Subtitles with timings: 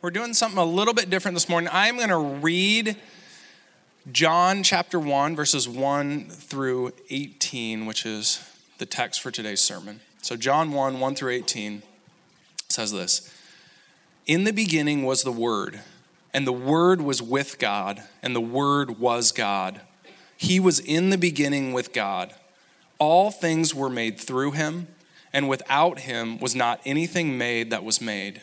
[0.00, 1.70] We're doing something a little bit different this morning.
[1.72, 2.96] I'm going to read
[4.12, 8.48] John chapter 1, verses 1 through 18, which is
[8.78, 9.98] the text for today's sermon.
[10.22, 11.82] So, John 1, 1 through 18
[12.68, 13.34] says this
[14.24, 15.80] In the beginning was the Word,
[16.32, 19.80] and the Word was with God, and the Word was God.
[20.36, 22.32] He was in the beginning with God.
[23.00, 24.86] All things were made through him,
[25.32, 28.42] and without him was not anything made that was made.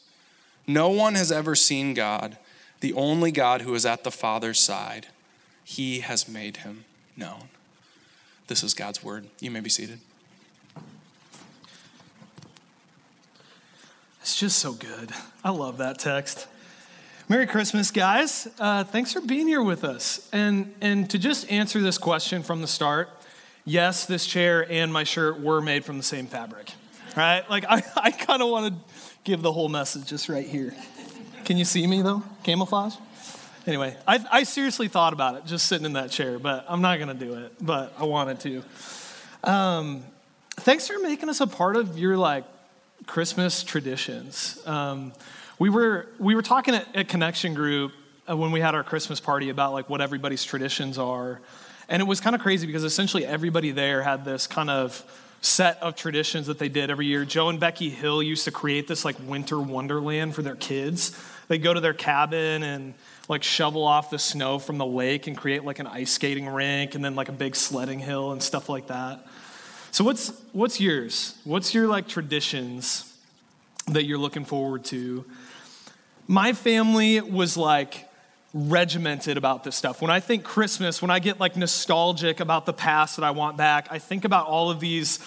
[0.67, 2.37] No one has ever seen God,
[2.79, 5.07] the only God who is at the Father's side.
[5.63, 7.49] He has made him known.
[8.47, 9.27] This is God's word.
[9.39, 9.99] You may be seated.
[14.21, 15.11] It's just so good.
[15.43, 16.47] I love that text.
[17.27, 18.47] Merry Christmas, guys.
[18.59, 20.27] Uh, thanks for being here with us.
[20.33, 23.09] And, and to just answer this question from the start,
[23.63, 26.71] yes, this chair and my shirt were made from the same fabric,
[27.15, 27.49] right?
[27.49, 30.73] Like, I, I kind of want to give the whole message just right here.
[31.45, 32.23] Can you see me, though?
[32.43, 32.95] Camouflage?
[33.67, 36.97] Anyway, I, I seriously thought about it just sitting in that chair, but I'm not
[36.97, 38.63] going to do it, but I wanted to.
[39.43, 40.03] Um,
[40.57, 42.45] thanks for making us a part of your, like,
[43.07, 44.61] Christmas traditions.
[44.65, 45.13] Um,
[45.59, 47.93] we were we were talking at, at Connection Group
[48.29, 51.41] uh, when we had our Christmas party about like what everybody's traditions are,
[51.89, 55.03] and it was kind of crazy because essentially everybody there had this kind of
[55.41, 57.25] set of traditions that they did every year.
[57.25, 61.19] Joe and Becky Hill used to create this like winter wonderland for their kids.
[61.47, 62.93] They go to their cabin and
[63.27, 66.95] like shovel off the snow from the lake and create like an ice skating rink
[66.95, 69.25] and then like a big sledding hill and stuff like that.
[69.89, 71.35] So what's what's yours?
[71.43, 73.11] What's your like traditions
[73.87, 75.25] that you're looking forward to?
[76.27, 78.07] My family was like
[78.53, 80.01] regimented about this stuff.
[80.01, 83.57] When I think Christmas, when I get like nostalgic about the past that I want
[83.57, 85.19] back, I think about all of these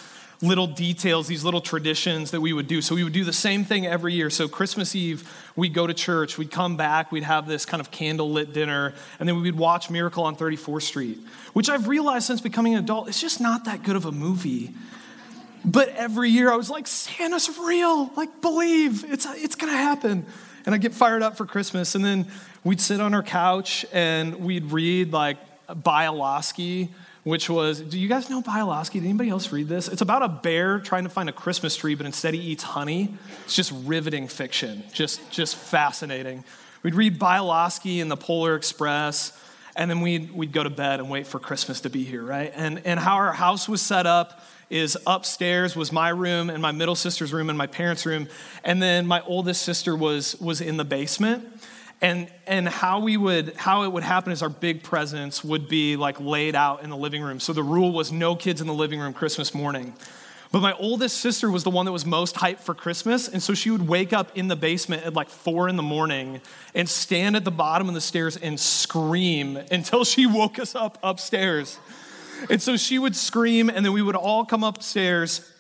[0.43, 2.83] little details, these little traditions that we would do.
[2.83, 4.29] So we would do the same thing every year.
[4.29, 7.91] So Christmas Eve, we'd go to church, we'd come back, we'd have this kind of
[7.91, 11.19] candlelit dinner, and then we would watch Miracle on 34th Street,
[11.55, 14.75] which I've realized since becoming an adult, it's just not that good of a movie.
[15.65, 20.27] But every year I was like, Santa's real, like believe, it's, it's gonna happen.
[20.67, 21.95] And I'd get fired up for Christmas.
[21.95, 22.27] And then
[22.63, 25.37] we'd sit on our couch and we'd read like
[25.69, 26.89] Bialosky,
[27.23, 28.95] which was, do you guys know Bialosky?
[28.95, 29.89] Did anybody else read this?
[29.89, 33.15] It's about a bear trying to find a Christmas tree, but instead he eats honey.
[33.45, 36.45] It's just riveting fiction, just, just fascinating.
[36.83, 39.39] We'd read Bialosky and the Polar Express,
[39.75, 42.53] and then we'd, we'd go to bed and wait for Christmas to be here, right?
[42.55, 44.43] And, and how our house was set up
[44.75, 48.29] is upstairs was my room and my middle sister's room and my parents' room,
[48.65, 51.47] and then my oldest sister was, was in the basement.
[52.03, 55.97] And and how we would how it would happen is our big presents would be
[55.97, 57.39] like laid out in the living room.
[57.39, 59.95] So the rule was no kids in the living room christmas morning.
[60.51, 63.29] But my oldest sister was the one that was most hyped for christmas.
[63.29, 66.41] And so she would wake up in the basement at like four in the morning
[66.75, 70.99] and stand at the bottom of the stairs and scream until she woke us up
[71.03, 71.79] upstairs
[72.51, 75.51] and so she would scream and then we would all come upstairs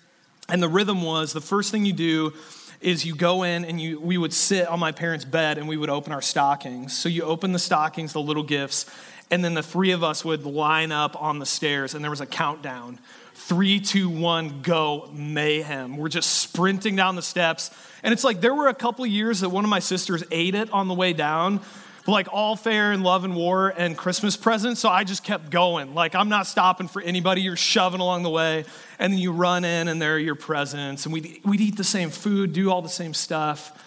[0.48, 2.32] and the rhythm was the first thing you do
[2.80, 5.76] is you go in and you, we would sit on my parents' bed and we
[5.76, 6.96] would open our stockings.
[6.96, 8.84] So you open the stockings, the little gifts,
[9.30, 12.20] and then the three of us would line up on the stairs and there was
[12.20, 12.98] a countdown.
[13.32, 15.96] Three, two, one, go, mayhem.
[15.96, 17.70] We're just sprinting down the steps.
[18.02, 20.70] And it's like there were a couple years that one of my sisters ate it
[20.70, 21.60] on the way down,
[22.06, 24.80] like all fair and love and war and Christmas presents.
[24.80, 25.94] So I just kept going.
[25.94, 27.42] Like, I'm not stopping for anybody.
[27.42, 28.64] You're shoving along the way.
[28.98, 31.06] And then you run in, and there are your presents.
[31.06, 33.80] And we'd, we'd eat the same food, do all the same stuff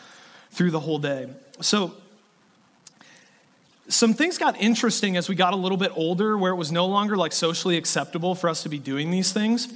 [0.52, 1.30] through the whole day.
[1.62, 1.94] So,
[3.90, 6.88] some things got interesting as we got a little bit older where it was no
[6.88, 9.70] longer like socially acceptable for us to be doing these things.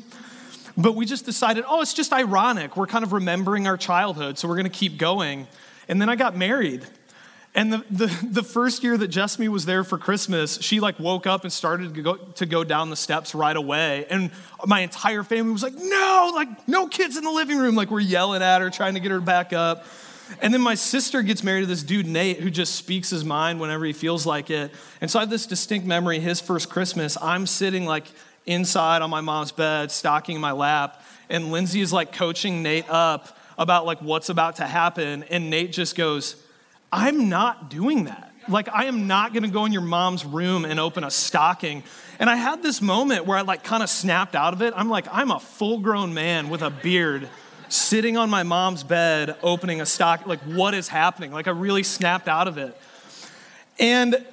[0.75, 2.75] But we just decided, oh, it's just ironic.
[2.75, 5.47] We're kind of remembering our childhood, so we're going to keep going.
[5.87, 6.85] And then I got married.
[7.53, 11.27] And the, the, the, first year that Jessamy was there for Christmas, she like woke
[11.27, 14.05] up and started to go, to go down the steps right away.
[14.09, 14.31] And
[14.65, 17.75] my entire family was like, no, like no kids in the living room.
[17.75, 19.85] Like we're yelling at her, trying to get her back up.
[20.41, 23.59] And then my sister gets married to this dude, Nate, who just speaks his mind
[23.59, 24.71] whenever he feels like it.
[25.01, 28.05] And so I have this distinct memory his first Christmas, I'm sitting like
[28.45, 33.37] inside on my mom's bed, stocking my lap, and Lindsay is like coaching Nate up
[33.57, 35.23] about like what's about to happen.
[35.23, 36.41] And Nate just goes,
[36.91, 38.31] I'm not doing that.
[38.47, 41.83] Like, I am not gonna go in your mom's room and open a stocking.
[42.19, 44.73] And I had this moment where I like kind of snapped out of it.
[44.75, 47.29] I'm like, I'm a full grown man with a beard
[47.69, 50.25] sitting on my mom's bed opening a stock.
[50.25, 51.31] Like, what is happening?
[51.31, 52.75] Like, I really snapped out of it.
[53.79, 54.25] And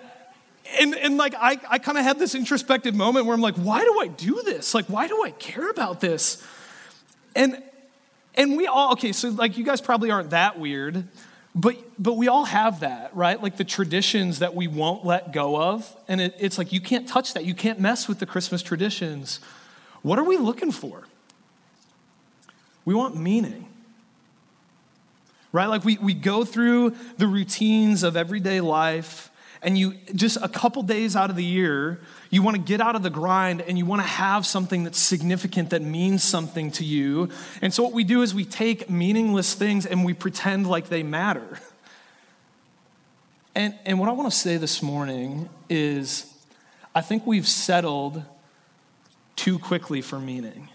[0.79, 3.83] and, and like I, I kind of had this introspective moment where I'm like, why
[3.83, 4.75] do I do this?
[4.75, 6.45] Like, why do I care about this?
[7.35, 7.63] And
[8.35, 11.05] and we all okay, so like you guys probably aren't that weird,
[11.55, 13.43] but, but we all have that, right?
[13.43, 15.97] Like the traditions that we won't let go of.
[16.07, 17.45] And it, it's like you can't touch that.
[17.45, 19.41] You can't mess with the Christmas traditions.
[20.03, 21.05] What are we looking for?
[22.85, 23.69] We want meaning,
[25.53, 25.67] right?
[25.67, 29.31] Like we, we go through the routines of everyday life
[29.63, 32.01] and you just a couple days out of the year,
[32.31, 34.99] you want to get out of the grind and you want to have something that's
[34.99, 37.29] significant that means something to you.
[37.61, 41.03] And so what we do is we take meaningless things and we pretend like they
[41.03, 41.59] matter.
[43.55, 46.33] And, and what I want to say this morning is
[46.95, 48.23] I think we've settled
[49.35, 50.69] too quickly for meaning.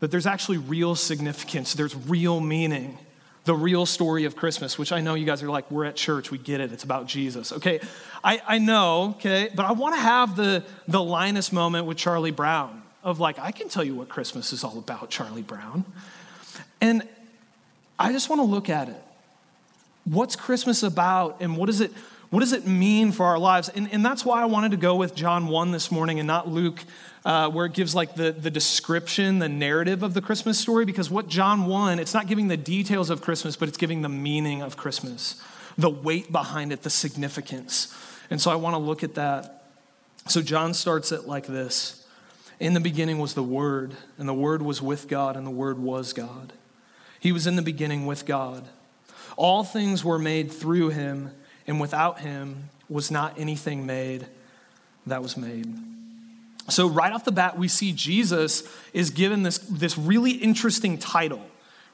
[0.00, 2.98] That there's actually real significance, there's real meaning
[3.44, 6.30] the real story of Christmas, which I know you guys are like, we're at church,
[6.30, 7.52] we get it, it's about Jesus.
[7.52, 7.80] Okay,
[8.22, 12.30] I, I know, okay, but I want to have the, the Linus moment with Charlie
[12.30, 15.84] Brown of like, I can tell you what Christmas is all about, Charlie Brown.
[16.80, 17.06] And
[17.98, 19.02] I just want to look at it.
[20.04, 21.92] What's Christmas about and what is it
[22.32, 23.68] what does it mean for our lives?
[23.68, 26.48] And, and that's why I wanted to go with John 1 this morning and not
[26.48, 26.82] Luke
[27.26, 31.10] uh, where it gives like the, the description, the narrative of the Christmas story, because
[31.10, 34.62] what John 1, it's not giving the details of Christmas, but it's giving the meaning
[34.62, 35.42] of Christmas,
[35.76, 37.94] the weight behind it, the significance.
[38.30, 39.66] And so I want to look at that.
[40.26, 42.06] So John starts it like this
[42.58, 45.78] In the beginning was the Word, and the Word was with God, and the Word
[45.78, 46.54] was God.
[47.20, 48.64] He was in the beginning with God.
[49.36, 51.32] All things were made through him,
[51.66, 54.26] and without him was not anything made
[55.06, 55.66] that was made.
[56.68, 61.42] So, right off the bat, we see Jesus is given this, this really interesting title,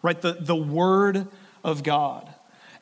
[0.03, 0.21] right?
[0.21, 1.27] The, the Word
[1.65, 2.29] of God.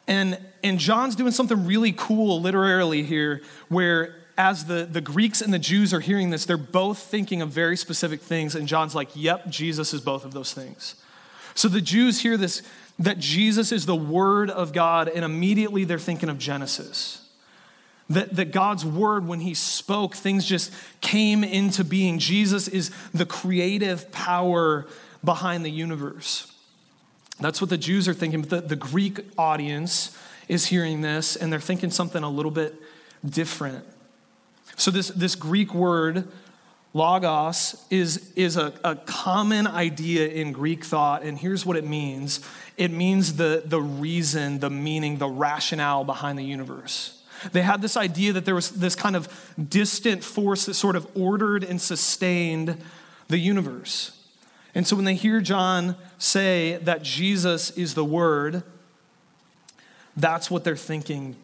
[0.09, 5.53] And, and John's doing something really cool literarily here, where as the, the Greeks and
[5.53, 8.55] the Jews are hearing this, they're both thinking of very specific things.
[8.55, 10.97] And John's like, yep, Jesus is both of those things.
[11.55, 12.63] So the Jews hear this,
[12.99, 17.23] that Jesus is the Word of God, and immediately they're thinking of Genesis.
[18.09, 22.21] That, that God's word, when he spoke, things just came into being.
[22.21, 24.87] Jesus is the creative power
[25.25, 26.53] behind the universe.
[27.41, 28.43] That's what the Jews are thinking.
[28.43, 30.17] But the, the Greek audience
[30.49, 32.81] is hearing this and they're thinking something a little bit
[33.29, 33.85] different.
[34.77, 36.29] So, this, this Greek word,
[36.97, 41.23] logos, is, is a, a common idea in Greek thought.
[41.23, 42.41] And here's what it means
[42.77, 47.23] it means the, the reason, the meaning, the rationale behind the universe.
[47.53, 49.29] They had this idea that there was this kind of
[49.69, 52.83] distant force that sort of ordered and sustained
[53.29, 54.13] the universe.
[54.75, 58.63] And so when they hear John say that Jesus is the Word,
[60.17, 61.37] that's what they're thinking.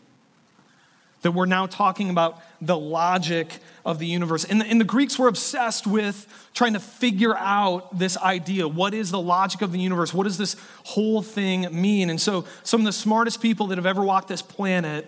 [1.22, 4.44] That we're now talking about the logic of the universe.
[4.44, 8.66] And the, and the, Greeks were obsessed with trying to figure out this idea.
[8.66, 10.12] What is the logic of the universe?
[10.12, 12.10] What does this whole thing mean?
[12.10, 15.06] And so, some of the smartest people that have ever walked this planet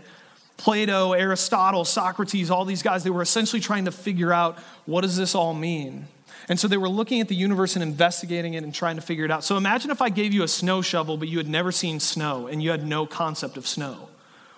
[0.56, 5.16] Plato, Aristotle, Socrates, all these guys, they were essentially trying to figure out what does
[5.16, 6.06] this all mean?
[6.48, 9.24] And so they were looking at the universe and investigating it and trying to figure
[9.24, 9.44] it out.
[9.44, 12.46] So imagine if I gave you a snow shovel, but you had never seen snow
[12.46, 14.08] and you had no concept of snow.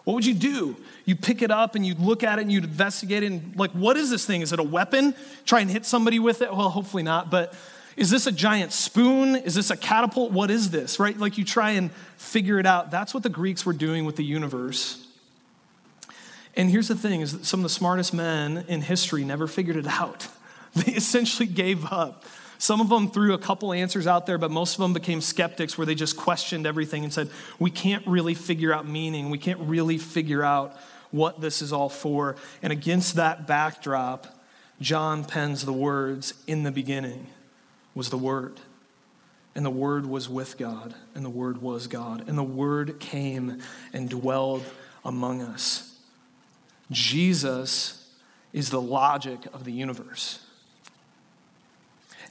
[0.06, 0.76] What would you do?
[1.04, 3.72] You pick it up and you look at it and you'd investigate it and, like,
[3.72, 4.40] what is this thing?
[4.40, 5.16] Is it a weapon?
[5.44, 6.52] Try and hit somebody with it?
[6.52, 7.28] Well, hopefully not.
[7.28, 7.54] But
[7.96, 9.34] is this a giant spoon?
[9.34, 10.30] Is this a catapult?
[10.30, 11.18] What is this, right?
[11.18, 12.92] Like, you try and figure it out.
[12.92, 15.04] That's what the Greeks were doing with the universe.
[16.54, 19.76] And here's the thing is that some of the smartest men in history never figured
[19.76, 20.28] it out.
[20.76, 22.26] They essentially gave up.
[22.58, 25.76] Some of them threw a couple answers out there, but most of them became skeptics
[25.76, 29.30] where they just questioned everything and said, We can't really figure out meaning.
[29.30, 30.76] We can't really figure out
[31.10, 32.36] what this is all for.
[32.62, 34.26] And against that backdrop,
[34.80, 37.26] John pens the words, In the beginning
[37.94, 38.60] was the Word.
[39.54, 42.28] And the Word was with God, and the Word was God.
[42.28, 43.60] And the Word came
[43.92, 44.64] and dwelled
[45.04, 45.94] among us.
[46.90, 48.06] Jesus
[48.52, 50.40] is the logic of the universe.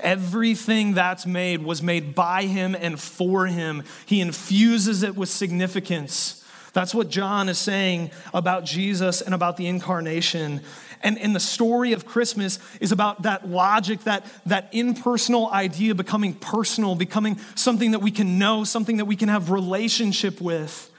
[0.06, 3.82] Everything that's made was made by him and for him.
[4.06, 6.46] He infuses it with significance.
[6.74, 10.62] That's what John is saying about Jesus and about the incarnation.
[11.02, 16.36] And, and the story of Christmas is about that logic, that, that impersonal idea becoming
[16.36, 20.92] personal, becoming something that we can know, something that we can have relationship with.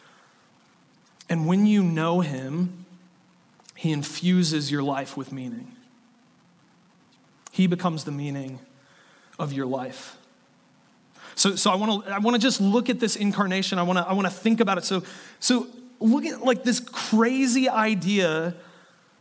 [1.28, 2.86] And when you know him,
[3.76, 5.76] he infuses your life with meaning.
[7.52, 8.58] He becomes the meaning
[9.38, 10.16] of your life.
[11.34, 13.78] So, so I want to I want to just look at this incarnation.
[13.78, 14.84] I want to I want to think about it.
[14.84, 15.02] So,
[15.38, 15.66] so
[16.00, 18.54] look at like this crazy idea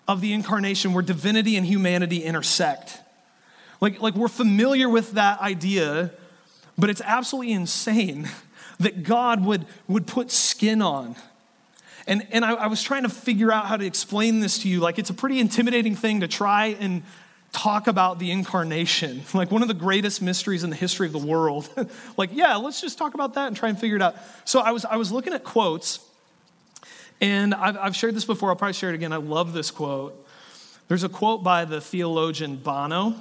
[0.07, 2.99] of the incarnation where divinity and humanity intersect.
[3.81, 6.11] Like, like we're familiar with that idea,
[6.77, 8.29] but it's absolutely insane
[8.79, 11.15] that God would, would put skin on.
[12.07, 14.79] And, and I, I was trying to figure out how to explain this to you.
[14.79, 17.01] Like, it's a pretty intimidating thing to try and
[17.55, 21.19] talk about the incarnation, like one of the greatest mysteries in the history of the
[21.19, 21.69] world.
[22.17, 24.15] like, yeah, let's just talk about that and try and figure it out.
[24.43, 25.99] So I was, I was looking at quotes,
[27.21, 29.13] and I've, I've shared this before, I'll probably share it again.
[29.13, 30.21] I love this quote.
[30.87, 33.15] There's a quote by the theologian Bono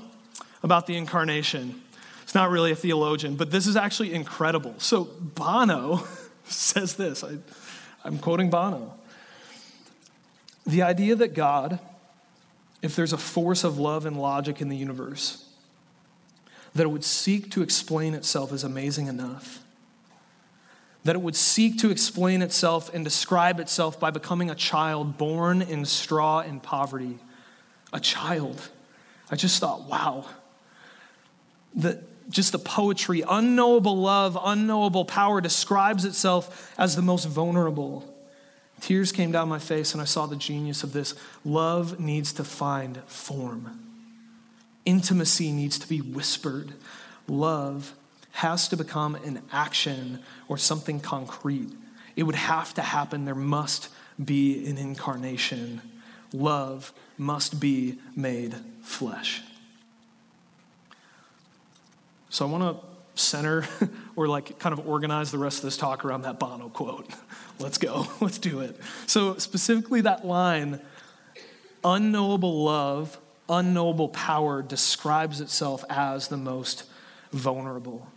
[0.62, 1.80] about the incarnation.
[2.24, 4.74] It's not really a theologian, but this is actually incredible.
[4.78, 6.04] So Bono
[6.44, 7.38] says this I,
[8.04, 8.94] I'm quoting Bono.
[10.66, 11.78] The idea that God
[12.84, 15.46] if there's a force of love and logic in the universe,
[16.74, 19.64] that it would seek to explain itself is amazing enough.
[21.04, 25.62] That it would seek to explain itself and describe itself by becoming a child born
[25.62, 27.18] in straw and poverty.
[27.94, 28.60] A child.
[29.30, 30.26] I just thought, wow.
[31.76, 38.13] That just the poetry, unknowable love, unknowable power describes itself as the most vulnerable
[38.80, 41.14] Tears came down my face, and I saw the genius of this.
[41.44, 43.80] Love needs to find form,
[44.84, 46.74] intimacy needs to be whispered.
[47.26, 47.94] Love
[48.32, 51.70] has to become an action or something concrete.
[52.16, 53.24] It would have to happen.
[53.24, 53.88] There must
[54.22, 55.80] be an incarnation.
[56.32, 59.42] Love must be made flesh.
[62.28, 63.64] So I want to center
[64.16, 67.08] or like kind of organize the rest of this talk around that Bono quote.
[67.58, 68.06] Let's go.
[68.20, 68.78] Let's do it.
[69.06, 70.80] So, specifically, that line
[71.84, 73.18] unknowable love,
[73.48, 76.84] unknowable power describes itself as the most
[77.32, 78.08] vulnerable.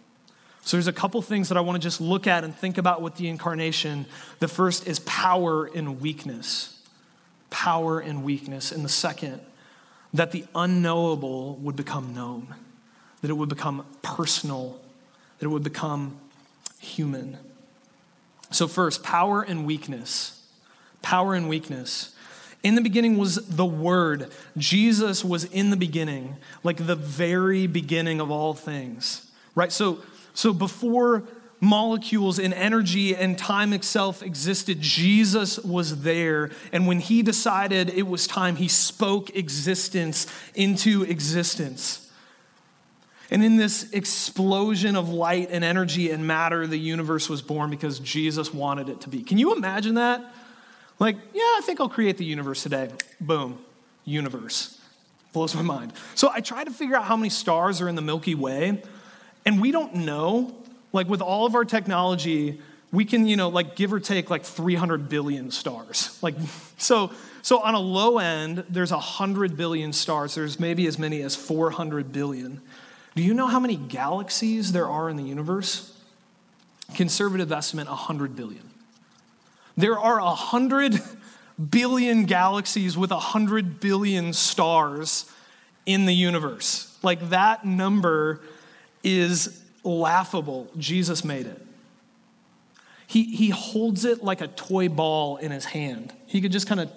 [0.63, 3.01] So, there's a couple things that I want to just look at and think about
[3.01, 4.05] with the incarnation.
[4.39, 6.73] The first is power and weakness.
[7.49, 8.71] Power and weakness.
[8.71, 9.41] And the second,
[10.13, 12.53] that the unknowable would become known,
[13.21, 14.79] that it would become personal,
[15.39, 16.17] that it would become
[16.79, 17.37] human.
[18.51, 20.41] So, first, power and weakness.
[21.01, 22.13] Power and weakness.
[22.63, 24.31] In the beginning was the Word.
[24.57, 29.71] Jesus was in the beginning, like the very beginning of all things, right?
[29.71, 29.99] So,
[30.33, 31.23] so before
[31.59, 36.51] molecules and energy and time itself existed, Jesus was there.
[36.71, 42.06] And when he decided it was time, he spoke existence into existence.
[43.29, 47.99] And in this explosion of light and energy and matter, the universe was born because
[47.99, 49.21] Jesus wanted it to be.
[49.21, 50.33] Can you imagine that?
[50.99, 52.89] Like, yeah, I think I'll create the universe today.
[53.19, 53.59] Boom,
[54.05, 54.79] universe.
[55.33, 55.93] Blows my mind.
[56.15, 58.81] So I tried to figure out how many stars are in the Milky Way,
[59.45, 60.55] and we don't know.
[60.93, 62.59] Like, with all of our technology,
[62.91, 66.17] we can, you know, like give or take like 300 billion stars.
[66.21, 66.35] Like,
[66.77, 70.35] so, so on a low end, there's 100 billion stars.
[70.35, 72.61] There's maybe as many as 400 billion.
[73.17, 75.91] Do you know how many galaxies there are in the universe?
[76.93, 78.61] Conservative estimate 100 billion.
[79.75, 81.01] There are 100
[81.71, 85.25] billion galaxies with 100 billion stars
[85.87, 86.95] in the universe.
[87.01, 88.41] Like that number
[89.03, 90.69] is laughable.
[90.77, 91.65] Jesus made it.
[93.07, 96.13] He, he holds it like a toy ball in his hand.
[96.27, 96.91] He could just kind of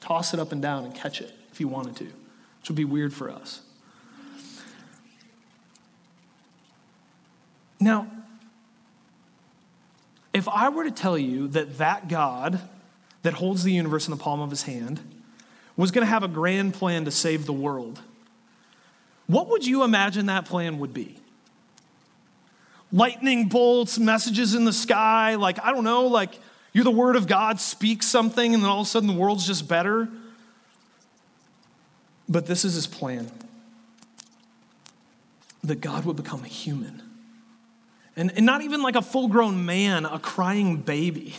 [0.00, 2.84] toss it up and down and catch it if he wanted to, which would be
[2.84, 3.60] weird for us.
[7.82, 8.06] Now,
[10.32, 12.60] if I were to tell you that that God
[13.22, 15.00] that holds the universe in the palm of his hand,
[15.76, 18.00] was going to have a grand plan to save the world,
[19.26, 21.16] what would you imagine that plan would be?
[22.92, 26.38] Lightning bolts, messages in the sky, like, I don't know, like
[26.72, 29.46] you're the word of God, speak something, and then all of a sudden the world's
[29.46, 30.08] just better.
[32.28, 33.30] But this is his plan
[35.64, 37.02] that God would become a human.
[38.16, 41.34] And, and not even like a full grown man, a crying baby.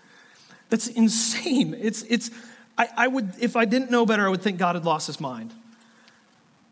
[0.68, 1.76] That's insane.
[1.78, 2.30] It's, it's,
[2.76, 5.20] I, I would, if I didn't know better, I would think God had lost his
[5.20, 5.52] mind.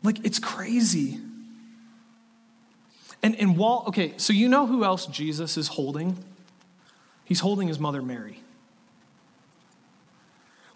[0.03, 1.19] Like, it's crazy.
[3.21, 6.17] And, and while, okay, so you know who else Jesus is holding?
[7.25, 8.39] He's holding his mother Mary.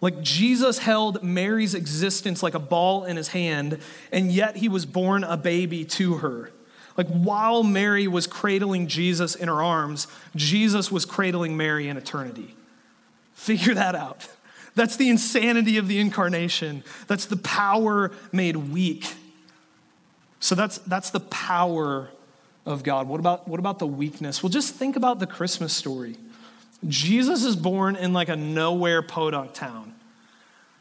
[0.03, 3.79] Like Jesus held Mary's existence like a ball in his hand,
[4.11, 6.51] and yet he was born a baby to her.
[6.95, 12.55] Like while Mary was cradling Jesus in her arms, Jesus was cradling Mary in eternity.
[13.33, 14.27] Figure that out.
[14.75, 16.83] That's the insanity of the incarnation.
[17.07, 19.13] That's the power made weak.
[20.39, 22.09] So that's, that's the power
[22.65, 23.07] of God.
[23.07, 24.41] What about, what about the weakness?
[24.41, 26.15] Well, just think about the Christmas story.
[26.87, 29.93] Jesus is born in like a nowhere podunk town.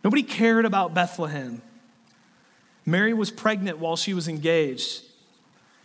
[0.02, 1.62] Nobody cared about Bethlehem.
[2.84, 5.02] Mary was pregnant while she was engaged.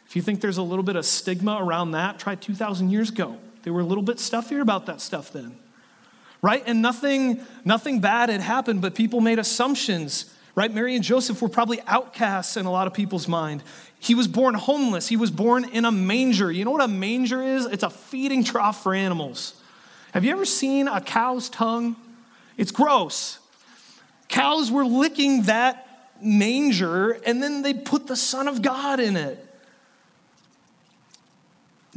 [0.08, 3.38] If you think there's a little bit of stigma around that, try 2,000 years ago.
[3.64, 5.58] They were a little bit stuffier about that stuff then.
[6.42, 6.64] Right?
[6.66, 10.34] And nothing, nothing bad had happened, but people made assumptions.
[10.56, 10.74] Right?
[10.74, 13.64] Mary and Joseph were probably outcasts in a lot of people's mind.
[14.00, 15.08] He was born homeless.
[15.08, 16.52] He was born in a manger.
[16.52, 17.66] You know what a manger is?
[17.66, 19.60] It's a feeding trough for animals.
[20.14, 21.96] Have you ever seen a cow's tongue?
[22.56, 23.40] It's gross.
[24.30, 25.86] Cows were licking that
[26.22, 29.47] manger and then they put the Son of God in it.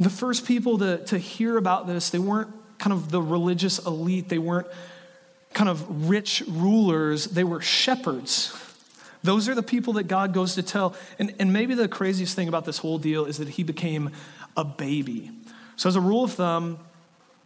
[0.01, 4.29] The first people to, to hear about this, they weren't kind of the religious elite,
[4.29, 4.65] they weren't
[5.53, 8.51] kind of rich rulers, they were shepherds.
[9.21, 10.95] Those are the people that God goes to tell.
[11.19, 14.09] And, and maybe the craziest thing about this whole deal is that he became
[14.57, 15.29] a baby.
[15.75, 16.79] So, as a rule of thumb,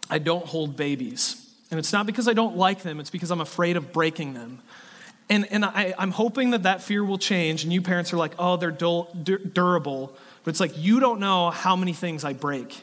[0.09, 1.45] I don't hold babies.
[1.71, 4.59] And it's not because I don't like them, it's because I'm afraid of breaking them.
[5.29, 7.65] And, and I, am hoping that that fear will change.
[7.65, 10.15] And you parents are like, oh, they're durable.
[10.45, 12.81] But it's like, you don't know how many things I break.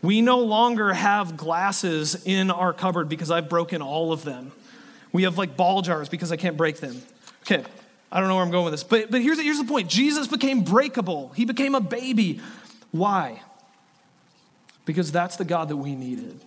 [0.00, 4.52] We no longer have glasses in our cupboard because I've broken all of them.
[5.12, 7.02] We have like ball jars because I can't break them.
[7.42, 7.62] Okay,
[8.10, 8.84] I don't know where I'm going with this.
[8.84, 12.40] But, but here's, here's the point Jesus became breakable, he became a baby.
[12.90, 13.42] Why?
[14.84, 16.40] because that's the God that we needed.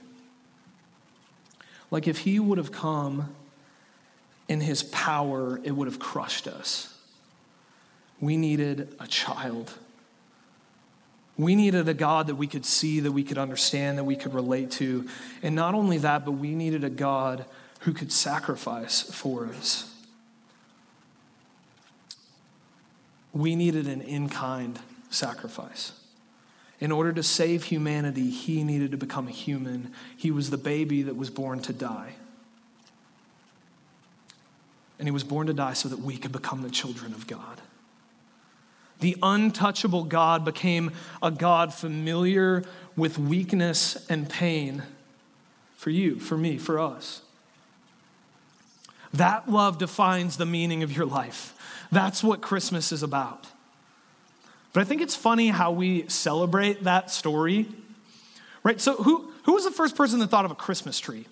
[1.90, 3.34] Like if he would have come
[4.48, 6.94] in his power, it would have crushed us.
[8.20, 9.74] We needed a child.
[11.38, 14.34] We needed a God that we could see, that we could understand, that we could
[14.34, 15.08] relate to.
[15.44, 17.46] And not only that, but we needed a God
[17.82, 19.94] who could sacrifice for us.
[23.34, 24.80] We needed an in kind
[25.12, 25.92] sacrifice.
[26.80, 29.94] In order to save humanity, he needed to become a human.
[30.16, 32.14] He was the baby that was born to die.
[34.98, 37.62] And he was born to die so that we could become the children of God.
[39.00, 42.64] The untouchable God became a God familiar
[42.96, 44.84] with weakness and pain
[45.76, 47.22] for you, for me, for us.
[49.14, 51.54] That love defines the meaning of your life.
[51.92, 53.48] That's what Christmas is about.
[54.74, 57.68] But I think it's funny how we celebrate that story.
[58.64, 58.82] Right?
[58.82, 61.26] So, who, who was the first person that thought of a Christmas tree?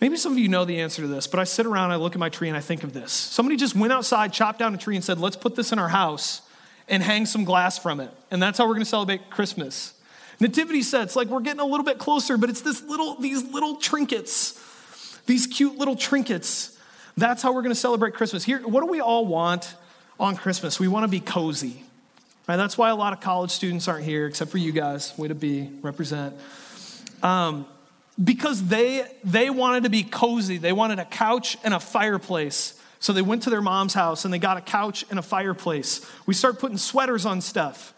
[0.00, 2.12] Maybe some of you know the answer to this, but I sit around, I look
[2.12, 3.12] at my tree, and I think of this.
[3.12, 5.88] Somebody just went outside, chopped down a tree, and said, Let's put this in our
[5.88, 6.42] house
[6.88, 8.10] and hang some glass from it.
[8.30, 9.94] And that's how we're going to celebrate Christmas.
[10.40, 13.76] Nativity sets, like we're getting a little bit closer, but it's this little, these little
[13.76, 14.58] trinkets,
[15.26, 16.76] these cute little trinkets.
[17.16, 18.42] That's how we're going to celebrate Christmas.
[18.44, 19.74] Here, what do we all want
[20.18, 20.80] on Christmas?
[20.80, 21.84] We want to be cozy.
[22.48, 22.56] Right?
[22.56, 25.16] That's why a lot of college students aren't here, except for you guys.
[25.16, 26.34] Way to be, represent.
[27.22, 27.66] Um,
[28.22, 30.58] because they, they wanted to be cozy.
[30.58, 32.78] They wanted a couch and a fireplace.
[33.02, 36.08] So they went to their mom's house and they got a couch and a fireplace.
[36.24, 37.92] We start putting sweaters on stuff.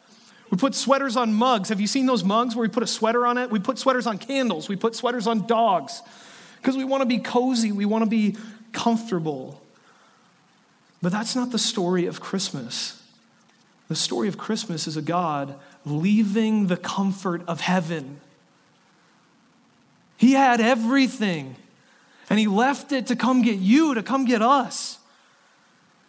[0.51, 1.69] We put sweaters on mugs.
[1.69, 3.51] Have you seen those mugs where we put a sweater on it?
[3.51, 4.67] We put sweaters on candles.
[4.67, 6.01] We put sweaters on dogs
[6.57, 7.71] because we want to be cozy.
[7.71, 8.38] We want to be
[8.73, 9.61] comfortable.
[11.03, 12.99] But that's not the story of Christmas.
[13.88, 18.23] The story of Christmas is a God leaving the comfort of heaven.
[20.17, 21.57] He had everything,
[22.31, 24.99] and He left it to come get you, to come get us.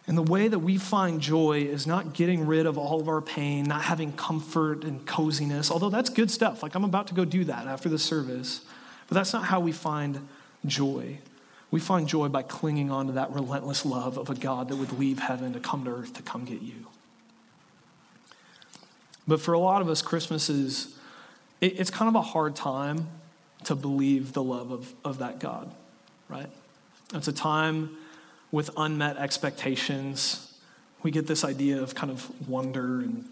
[0.08, 3.20] And the way that we find joy is not getting rid of all of our
[3.20, 6.62] pain, not having comfort and coziness, although that's good stuff.
[6.62, 8.60] Like I'm about to go do that after the service.
[9.08, 10.28] But that's not how we find
[10.64, 11.18] joy.
[11.70, 14.98] We find joy by clinging on to that relentless love of a God that would
[14.98, 16.86] leave heaven to come to earth to come get you.
[19.28, 20.96] But for a lot of us, Christmas is,
[21.60, 23.08] it, it's kind of a hard time
[23.64, 25.72] to believe the love of, of that God,
[26.28, 26.48] right?
[27.14, 27.96] It's a time
[28.50, 30.54] with unmet expectations.
[31.02, 33.24] We get this idea of kind of wonder and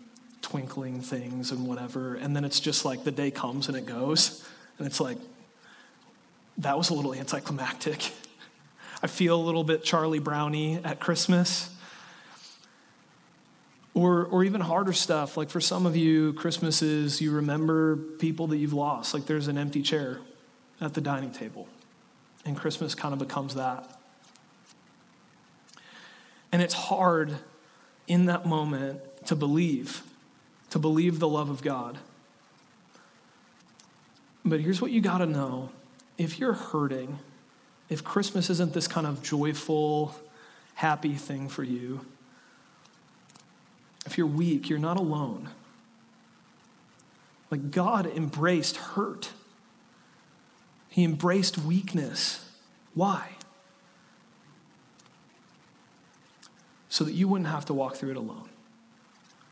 [0.43, 2.15] twinkling things and whatever.
[2.15, 4.47] And then it's just like the day comes and it goes.
[4.79, 5.19] And it's like,
[6.59, 8.13] that was a little anticlimactic.
[9.03, 11.71] I feel a little bit Charlie Brownie at Christmas.
[13.95, 15.37] Or, or even harder stuff.
[15.37, 19.15] Like for some of you, Christmas is you remember people that you've lost.
[19.15, 20.19] Like there's an empty chair
[20.81, 21.69] at the dining table.
[22.45, 23.99] And Christmas kind of becomes that.
[26.53, 27.35] And it's hard
[28.07, 30.03] in that moment to believe,
[30.71, 31.99] to believe the love of God.
[34.45, 35.71] But here's what you got to know
[36.19, 37.19] if you're hurting,
[37.89, 40.15] if Christmas isn't this kind of joyful,
[40.75, 42.05] happy thing for you,
[44.07, 45.49] if you're weak, you're not alone.
[47.51, 49.31] Like God embraced hurt,
[50.95, 52.49] He embraced weakness.
[52.95, 53.31] Why?
[56.89, 58.49] So that you wouldn't have to walk through it alone.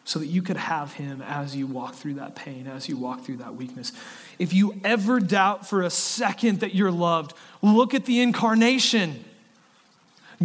[0.04, 3.22] So that you could have Him as you walk through that pain, as you walk
[3.22, 3.90] through that weakness.
[4.38, 9.24] If you ever doubt for a second that you're loved, look at the incarnation.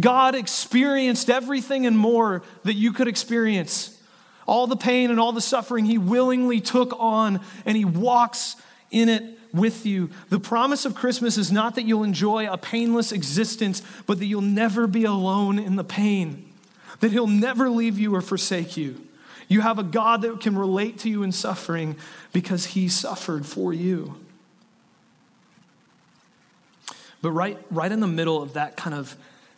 [0.00, 3.96] God experienced everything and more that you could experience
[4.48, 8.56] all the pain and all the suffering he willingly took on, and he walks
[8.90, 10.10] in it with you.
[10.28, 14.40] The promise of Christmas is not that you'll enjoy a painless existence, but that you'll
[14.40, 16.50] never be alone in the pain,
[17.00, 19.00] that he'll never leave you or forsake you.
[19.48, 21.96] You have a God that can relate to you in suffering
[22.32, 24.14] because he suffered for you.
[27.22, 29.16] But right, right in the middle of that kind of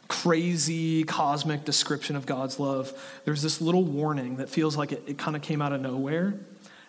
[0.09, 2.93] crazy cosmic description of God's love,
[3.25, 6.35] there's this little warning that feels like it, it kind of came out of nowhere.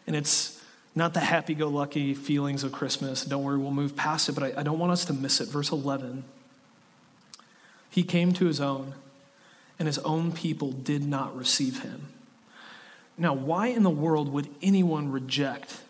[0.07, 0.60] And it's
[0.93, 3.23] not the happy go lucky feelings of Christmas.
[3.23, 5.47] Don't worry, we'll move past it, but I, I don't want us to miss it.
[5.47, 6.23] Verse 11
[7.89, 8.93] He came to his own,
[9.79, 12.07] and his own people did not receive him.
[13.17, 15.81] Now, why in the world would anyone reject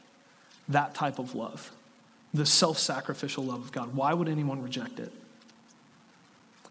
[0.68, 1.72] that type of love?
[2.34, 3.96] The self sacrificial love of God.
[3.96, 5.12] Why would anyone reject it?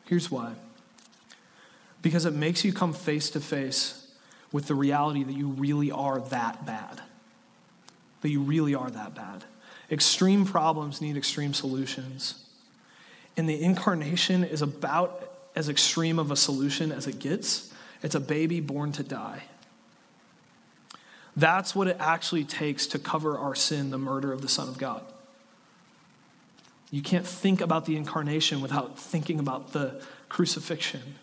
[0.07, 0.55] Here's why
[2.03, 4.07] because it makes you come face to face
[4.53, 7.01] with the reality that you really are that bad.
[8.23, 9.45] That you really are that bad.
[9.91, 12.45] Extreme problems need extreme solutions.
[13.37, 17.73] And the incarnation is about as extreme of a solution as it gets.
[18.03, 19.45] It's a baby born to die.
[21.37, 24.79] That's what it actually takes to cover our sin, the murder of the Son of
[24.79, 25.03] God.
[26.91, 31.15] You can't think about the incarnation without thinking about the crucifixion.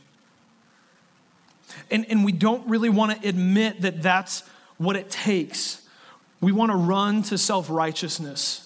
[1.91, 4.43] And, and we don't really want to admit that that's
[4.77, 5.81] what it takes.
[6.41, 8.63] We want to run to self righteousness.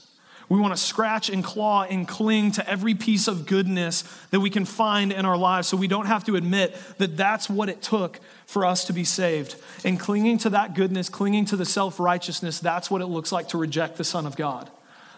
[0.52, 4.50] We want to scratch and claw and cling to every piece of goodness that we
[4.50, 7.82] can find in our lives so we don't have to admit that that's what it
[7.82, 9.56] took for us to be saved.
[9.86, 13.48] And clinging to that goodness, clinging to the self righteousness, that's what it looks like
[13.50, 14.70] to reject the Son of God.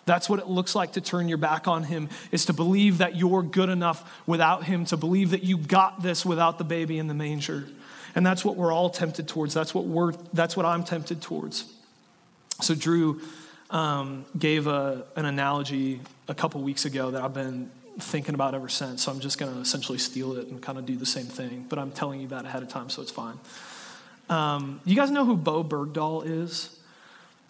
[0.06, 3.16] That's what it looks like to turn your back on him, is to believe that
[3.16, 7.08] you're good enough without him, to believe that you got this without the baby in
[7.08, 7.66] the manger.
[8.14, 9.56] And that's what we're all tempted towards.
[9.56, 11.66] That's what, we're, that's what I'm tempted towards.
[12.62, 13.22] So, Drew
[13.70, 18.70] um, gave a, an analogy a couple weeks ago that I've been thinking about ever
[18.70, 19.04] since.
[19.04, 21.66] So, I'm just going to essentially steal it and kind of do the same thing.
[21.68, 23.40] But I'm telling you that ahead of time, so it's fine.
[24.30, 26.80] Um, you guys know who Bowe Bergdahl is?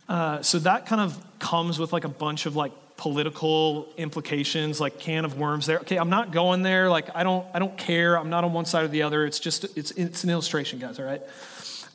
[0.09, 4.99] Uh, so that kind of comes with like a bunch of like political implications, like
[4.99, 5.79] can of worms there.
[5.79, 6.89] Okay, I'm not going there.
[6.89, 8.17] Like I don't, I don't care.
[8.17, 9.25] I'm not on one side or the other.
[9.25, 10.99] It's just, it's, it's an illustration, guys.
[10.99, 11.21] All right.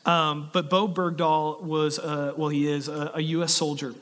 [0.09, 3.53] Um, but Bowe Bergdahl was, a, well, he is a, a U.S.
[3.53, 3.95] soldier,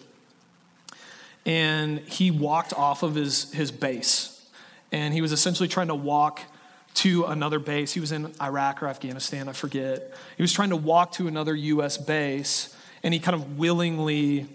[1.45, 4.49] and he walked off of his his base,
[4.93, 6.41] and he was essentially trying to walk
[6.95, 7.93] to another base.
[7.93, 10.15] He was in Iraq or Afghanistan, I forget.
[10.37, 11.99] He was trying to walk to another U.S.
[11.99, 14.47] base and he kind of willingly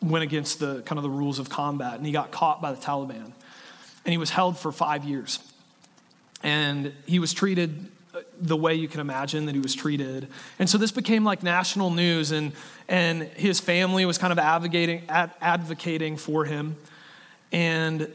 [0.00, 2.80] went against the kind of the rules of combat and he got caught by the
[2.80, 3.32] Taliban
[4.04, 5.40] and he was held for five years
[6.44, 7.90] and he was treated
[8.40, 11.90] the way you can imagine that he was treated and so this became like national
[11.90, 12.52] news and
[12.88, 16.76] and his family was kind of advocating advocating for him
[17.52, 18.08] and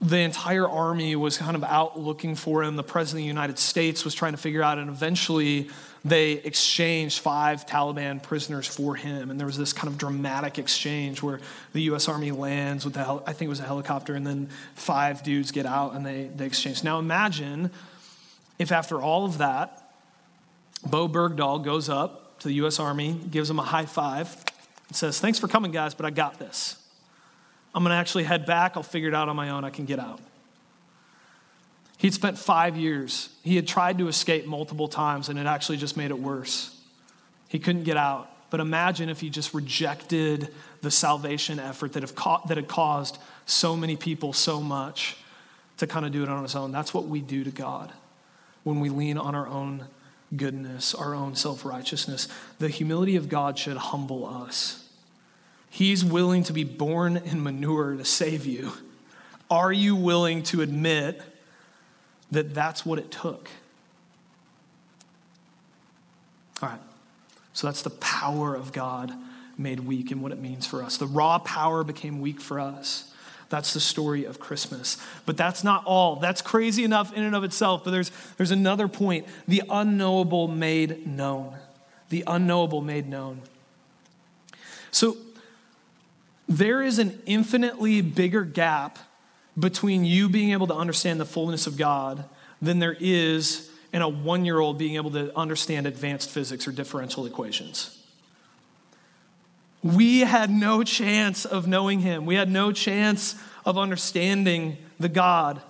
[0.00, 3.58] the entire army was kind of out looking for him the president of the united
[3.58, 5.68] states was trying to figure out and eventually
[6.04, 9.30] they exchanged five Taliban prisoners for him.
[9.30, 11.40] And there was this kind of dramatic exchange where
[11.72, 12.08] the U.S.
[12.08, 15.50] Army lands with, the hel- I think it was a helicopter, and then five dudes
[15.50, 16.84] get out and they, they exchange.
[16.84, 17.70] Now imagine
[18.58, 19.88] if after all of that,
[20.84, 22.78] Bowe Bergdahl goes up to the U.S.
[22.78, 24.34] Army, gives them a high five,
[24.88, 26.76] and says, Thanks for coming, guys, but I got this.
[27.74, 28.76] I'm going to actually head back.
[28.76, 29.64] I'll figure it out on my own.
[29.64, 30.20] I can get out.
[31.98, 33.28] He'd spent five years.
[33.42, 36.74] He had tried to escape multiple times, and it actually just made it worse.
[37.48, 38.30] He couldn't get out.
[38.50, 43.76] But imagine if he just rejected the salvation effort that, ca- that had caused so
[43.76, 45.16] many people so much
[45.76, 46.72] to kind of do it on his own.
[46.72, 47.92] That's what we do to God
[48.64, 49.86] when we lean on our own
[50.36, 52.28] goodness, our own self righteousness.
[52.58, 54.84] The humility of God should humble us.
[55.70, 58.72] He's willing to be born in manure to save you.
[59.50, 61.22] Are you willing to admit
[62.30, 63.48] that that's what it took.
[66.62, 66.80] All right.
[67.52, 69.12] So that's the power of God
[69.56, 70.96] made weak and what it means for us.
[70.96, 73.12] The raw power became weak for us.
[73.48, 74.98] That's the story of Christmas.
[75.24, 76.16] But that's not all.
[76.16, 77.82] That's crazy enough in and of itself.
[77.84, 81.56] But there's, there's another point the unknowable made known.
[82.10, 83.40] The unknowable made known.
[84.90, 85.16] So
[86.48, 88.98] there is an infinitely bigger gap
[89.58, 92.24] between you being able to understand the fullness of God
[92.62, 96.72] than there is in a one year old being able to understand advanced physics or
[96.72, 97.97] differential equations.
[99.82, 102.26] We had no chance of knowing him.
[102.26, 105.60] We had no chance of understanding the God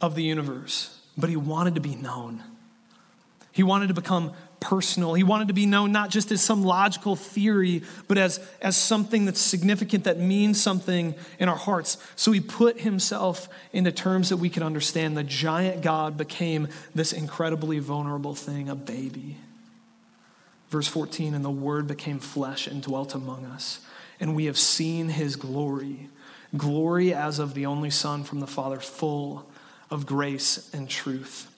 [0.00, 2.42] of the universe, but he wanted to be known.
[3.52, 5.14] He wanted to become personal.
[5.14, 9.24] He wanted to be known not just as some logical theory, but as, as something
[9.24, 11.96] that's significant, that means something in our hearts.
[12.16, 15.16] So he put himself into terms that we could understand.
[15.16, 19.36] The giant God became this incredibly vulnerable thing, a baby.
[20.70, 23.80] Verse 14, and the Word became flesh and dwelt among us,
[24.20, 26.08] and we have seen his glory
[26.56, 29.46] glory as of the only Son from the Father, full
[29.90, 31.50] of grace and truth.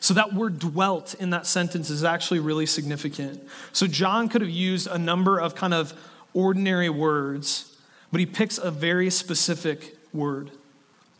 [0.00, 3.42] So that word dwelt in that sentence is actually really significant.
[3.72, 5.94] So John could have used a number of kind of
[6.34, 7.76] ordinary words,
[8.12, 10.50] but he picks a very specific word.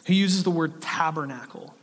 [0.04, 1.74] He uses the word tabernacle.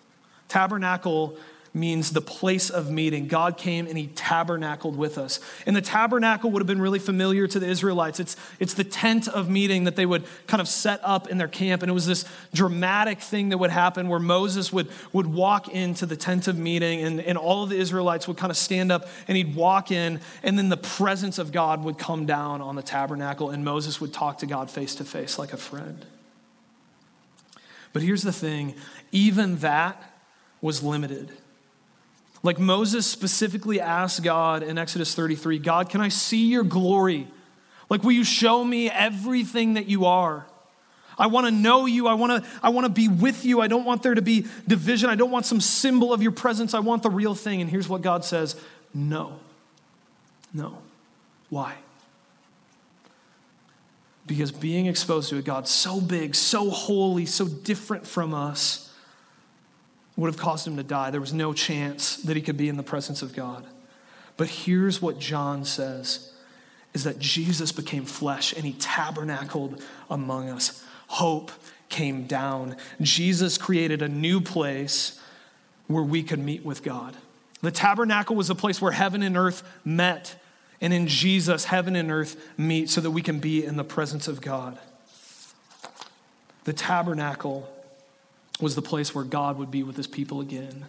[0.48, 1.38] Tabernacle
[1.74, 3.28] means the place of meeting.
[3.28, 5.40] God came and he tabernacled with us.
[5.66, 8.20] And the tabernacle would have been really familiar to the Israelites.
[8.20, 11.48] It's, it's the tent of meeting that they would kind of set up in their
[11.48, 11.82] camp.
[11.82, 16.06] And it was this dramatic thing that would happen where Moses would, would walk into
[16.06, 19.08] the tent of meeting and, and all of the Israelites would kind of stand up
[19.28, 22.84] and he'd walk in and then the presence of God would come down on the
[22.84, 26.06] tabernacle and Moses would talk to God face to face like a friend.
[27.94, 28.76] But here's the thing
[29.12, 30.02] even that
[30.62, 31.32] was limited.
[32.44, 37.28] Like Moses specifically asked God in Exodus 33 God, can I see your glory?
[37.90, 40.46] Like, will you show me everything that you are?
[41.18, 42.08] I want to know you.
[42.08, 43.62] I want to I want to be with you.
[43.62, 45.10] I don't want there to be division.
[45.10, 46.74] I don't want some symbol of your presence.
[46.74, 47.62] I want the real thing.
[47.62, 48.56] And here's what God says
[48.94, 49.40] No.
[50.54, 50.80] No.
[51.50, 51.76] Why?
[54.26, 58.93] Because being exposed to a God so big, so holy, so different from us
[60.16, 61.12] would have caused him to die.
[61.12, 63.66] There was no chance that he could be in the presence of God.
[64.38, 66.32] But here's what John says
[66.94, 70.84] is that Jesus became flesh and he tabernacled among us.
[71.08, 71.52] Hope
[71.90, 72.76] came down.
[73.02, 75.20] Jesus created a new place
[75.88, 77.16] where we could meet with God.
[77.62, 80.36] The tabernacle was a place where heaven and earth met.
[80.82, 84.28] And in Jesus, heaven and earth meet so that we can be in the presence
[84.28, 84.78] of God.
[86.66, 87.73] The tabernacle
[88.60, 90.86] was the place where God would be with his people again.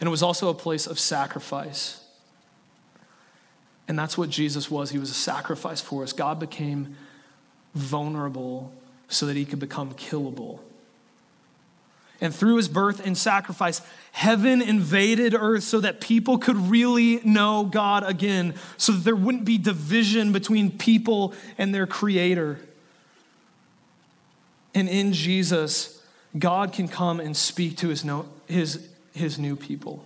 [0.00, 2.02] And it was also a place of sacrifice.
[3.88, 4.90] And that's what Jesus was.
[4.90, 6.12] He was a sacrifice for us.
[6.12, 6.96] God became
[7.74, 8.72] vulnerable
[9.08, 10.60] so that he could become killable.
[12.20, 17.64] And through his birth and sacrifice, heaven invaded earth so that people could really know
[17.64, 22.58] God again, so that there wouldn't be division between people and their creator.
[24.74, 25.95] And in Jesus,
[26.38, 30.04] God can come and speak to his, no, his, his new people.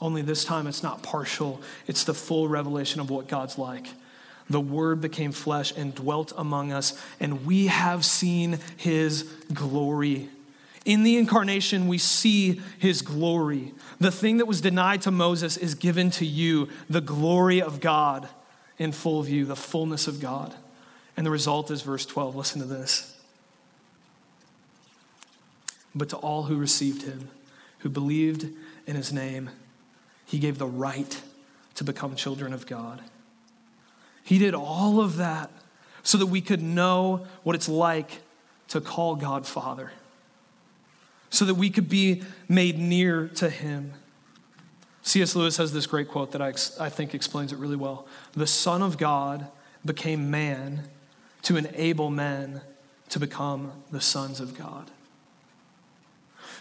[0.00, 3.86] Only this time it's not partial, it's the full revelation of what God's like.
[4.50, 9.22] The Word became flesh and dwelt among us, and we have seen His
[9.54, 10.28] glory.
[10.84, 13.72] In the incarnation, we see His glory.
[14.00, 18.28] The thing that was denied to Moses is given to you the glory of God
[18.78, 20.52] in full view, the fullness of God.
[21.16, 22.34] And the result is verse 12.
[22.34, 23.11] Listen to this
[25.94, 27.28] but to all who received him,
[27.78, 28.48] who believed
[28.86, 29.50] in his name,
[30.24, 31.20] He gave the right
[31.74, 33.02] to become children of God.
[34.22, 35.50] He did all of that
[36.02, 38.22] so that we could know what it's like
[38.68, 39.92] to call God Father,
[41.30, 43.92] so that we could be made near to Him.
[45.02, 45.34] C.S.
[45.34, 48.06] Lewis has this great quote that I, I think explains it really well.
[48.34, 49.48] The Son of God
[49.84, 50.88] became man
[51.42, 52.60] to enable men
[53.08, 54.90] to become the sons of God.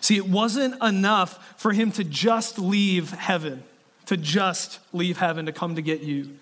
[0.02, 3.64] See, it wasn't enough for him to just leave heaven,
[4.08, 6.38] to just leave heaven to come to get you,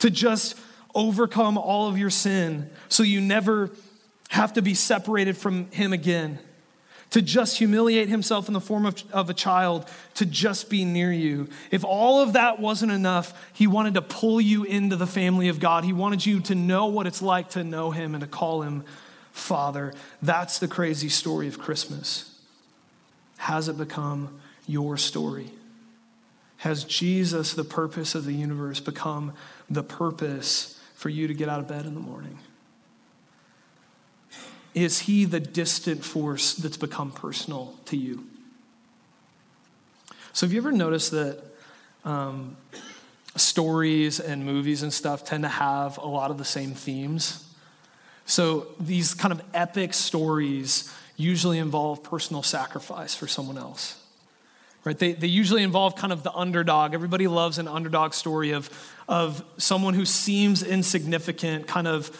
[0.00, 0.58] to just
[0.94, 3.70] overcome all of your sin so you never
[4.28, 6.38] have to be separated from him again
[7.10, 11.12] to just humiliate himself in the form of, of a child, to just be near
[11.12, 11.48] you.
[11.70, 15.60] If all of that wasn't enough, he wanted to pull you into the family of
[15.60, 15.84] God.
[15.84, 18.84] He wanted you to know what it's like to know him and to call him
[19.32, 19.94] Father.
[20.20, 22.35] That's the crazy story of Christmas.
[23.36, 25.50] Has it become your story?
[26.58, 29.32] Has Jesus, the purpose of the universe, become
[29.68, 32.38] the purpose for you to get out of bed in the morning?
[34.74, 38.26] Is he the distant force that's become personal to you?
[40.32, 41.42] So, have you ever noticed that
[42.04, 42.58] um,
[43.36, 47.42] stories and movies and stuff tend to have a lot of the same themes?
[48.26, 54.02] So, these kind of epic stories usually involve personal sacrifice for someone else.
[54.84, 54.98] Right?
[54.98, 56.94] They, they usually involve kind of the underdog.
[56.94, 58.70] Everybody loves an underdog story of,
[59.08, 62.16] of someone who seems insignificant, kind of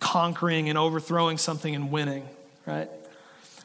[0.00, 2.26] conquering and overthrowing something and winning,
[2.64, 2.88] right?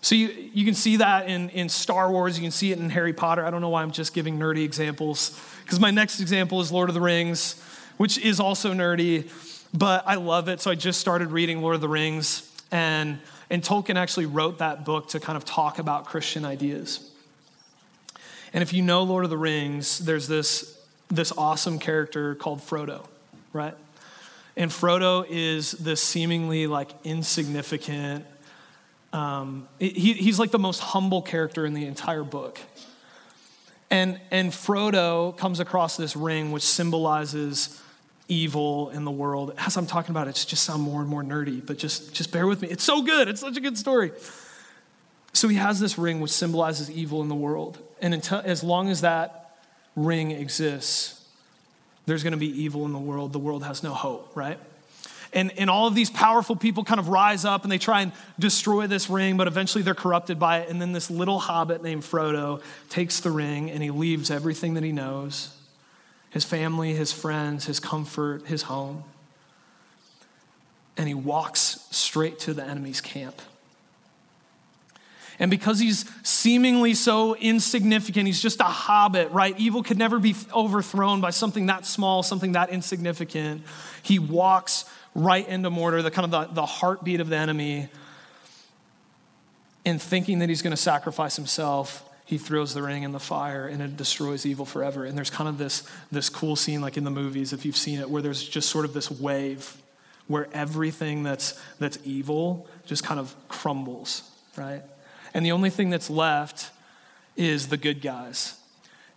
[0.02, 2.89] So you, you can see that in, in Star Wars, you can see it in
[2.89, 3.46] Harry Potter.
[3.46, 6.89] I don't know why I'm just giving nerdy examples, because my next example is Lord
[6.89, 7.62] of the Rings,
[7.98, 9.30] which is also nerdy,
[9.74, 10.60] but I love it.
[10.60, 13.20] So I just started reading Lord of the Rings, and,
[13.51, 17.11] and Tolkien actually wrote that book to kind of talk about Christian ideas.
[18.53, 23.05] And if you know Lord of the Rings, there's this, this awesome character called Frodo,
[23.51, 23.75] right?
[24.55, 28.25] And Frodo is this seemingly like insignificant,
[29.11, 32.57] um, he, he's like the most humble character in the entire book.
[33.89, 37.81] And, and Frodo comes across this ring which symbolizes
[38.27, 39.53] evil in the world.
[39.57, 42.31] As I'm talking about it, it's just sound more and more nerdy, but just, just
[42.31, 42.69] bear with me.
[42.69, 43.27] It's so good.
[43.27, 44.12] It's such a good story.
[45.34, 47.77] So he has this ring which symbolizes evil in the world.
[48.01, 49.57] And until, as long as that
[49.95, 51.25] ring exists,
[52.05, 53.34] there's going to be evil in the world.
[53.34, 54.60] The world has no hope, right?
[55.34, 58.12] And, and all of these powerful people kind of rise up and they try and
[58.38, 60.69] destroy this ring, but eventually they're corrupted by it.
[60.69, 64.84] And then this little hobbit named Frodo takes the ring and he leaves everything that
[64.84, 65.55] he knows
[66.32, 69.04] his family, his friends, his comfort, his home.
[70.98, 73.41] And he walks straight to the enemy's camp.
[75.39, 79.60] And because he's seemingly so insignificant, he's just a hobbit, right?
[79.60, 83.63] Evil could never be overthrown by something that small, something that insignificant.
[84.04, 87.89] He walks right into Mordor, the kind of the, the heartbeat of the enemy.
[89.84, 93.67] And thinking that he's going to sacrifice himself, he throws the ring in the fire
[93.67, 95.04] and it destroys evil forever.
[95.04, 98.00] And there's kind of this, this cool scene, like in the movies, if you've seen
[98.00, 99.76] it, where there's just sort of this wave
[100.28, 104.82] where everything that's, that's evil just kind of crumbles, right?
[105.34, 106.72] And the only thing that's left
[107.36, 108.58] is the good guys.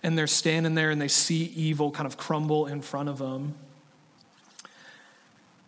[0.02, 3.54] And they're standing there and they see evil kind of crumble in front of them.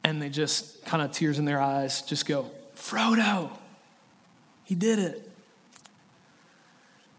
[0.02, 3.56] And they just kind of tears in their eyes just go, Frodo,
[4.64, 5.25] he did it.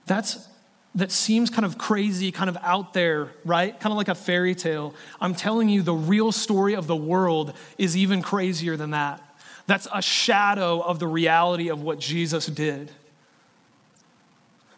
[0.08, 0.48] That's
[0.96, 3.80] that seems kind of crazy, kind of out there, right?
[3.80, 4.96] Kind of like a fairy tale.
[5.22, 9.22] I'm telling you, the real story of the world is even crazier than that.
[9.68, 12.90] That's a shadow of the reality of what Jesus did.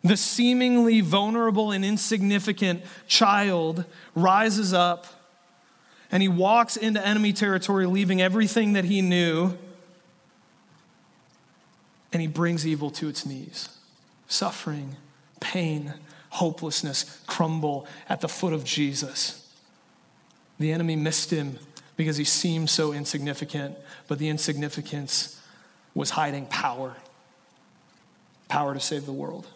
[0.03, 5.07] The seemingly vulnerable and insignificant child rises up
[6.11, 9.57] and he walks into enemy territory, leaving everything that he knew,
[12.11, 13.69] and he brings evil to its knees.
[14.27, 14.95] Suffering,
[15.39, 15.93] pain,
[16.29, 19.47] hopelessness crumble at the foot of Jesus.
[20.59, 21.57] The enemy missed him
[21.95, 25.41] because he seemed so insignificant, but the insignificance
[25.93, 26.95] was hiding power
[28.49, 29.47] power to save the world.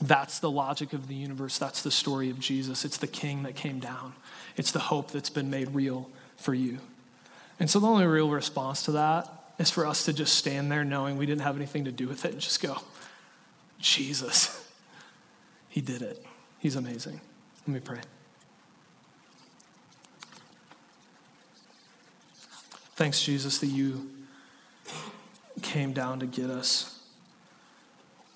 [0.00, 1.58] That's the logic of the universe.
[1.58, 2.86] That's the story of Jesus.
[2.86, 4.14] It's the king that came down,
[4.56, 6.78] it's the hope that's been made real for you.
[7.58, 10.84] And so the only real response to that is for us to just stand there
[10.84, 12.78] knowing we didn't have anything to do with it and just go,
[13.80, 14.70] Jesus,
[15.68, 16.24] he did it.
[16.58, 17.20] He's amazing.
[17.66, 18.00] Let me pray.
[22.96, 24.10] Thanks, Jesus, that you
[25.62, 27.00] came down to get us,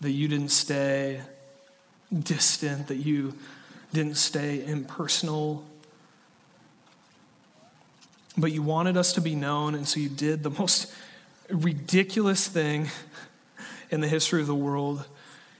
[0.00, 1.20] that you didn't stay
[2.18, 3.34] distant, that you
[3.92, 5.64] didn't stay impersonal,
[8.38, 10.92] but you wanted us to be known, and so you did the most
[11.50, 12.88] ridiculous thing
[13.90, 15.04] in the history of the world.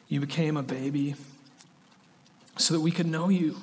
[0.09, 1.15] You became a baby
[2.57, 3.57] so that we could know you.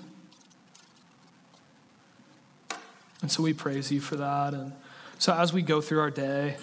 [3.22, 4.54] And so we praise you for that.
[4.54, 4.74] And
[5.20, 6.58] so as we go through our day,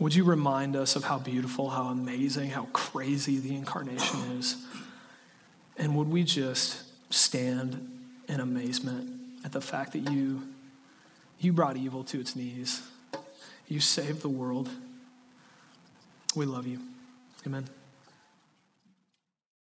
[0.00, 4.56] would you remind us of how beautiful, how amazing, how crazy the incarnation is?
[5.76, 6.82] And would we just
[7.12, 7.98] stand
[8.28, 9.10] in amazement
[9.44, 10.42] at the fact that you,
[11.38, 12.82] you brought evil to its knees?
[13.68, 14.68] You saved the world.
[16.34, 16.80] We love you.
[17.46, 17.68] Amen.